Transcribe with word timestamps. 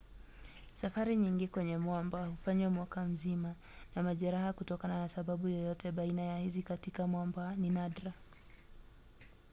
safari 0.81 1.15
nyingi 1.15 1.47
kwenye 1.47 1.77
mwamba 1.77 2.25
hufanywa 2.25 2.69
mwaka 2.69 3.05
mzima 3.05 3.55
na 3.95 4.03
majeraha 4.03 4.53
kutokana 4.53 4.99
na 5.01 5.09
sababu 5.09 5.47
yoyote 5.47 5.91
baina 5.91 6.21
ya 6.21 6.37
hizi 6.39 6.63
katika 6.63 7.07
mwamba 7.07 7.55
ni 7.55 7.69
nadra 7.69 8.13